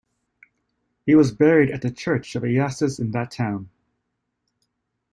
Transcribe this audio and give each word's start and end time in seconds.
He 1.05 1.13
was 1.13 1.31
buried 1.31 1.69
at 1.69 1.83
the 1.83 1.91
church 1.91 2.35
of 2.35 2.41
Iyasus 2.41 2.99
in 2.99 3.11
that 3.11 3.29
town. 3.29 3.69